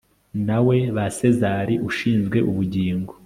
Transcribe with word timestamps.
nawe, 0.47 0.77
ba 0.95 1.05
sezari, 1.17 1.73
ushinzwe 1.89 2.37
ubugingo 2.49 3.11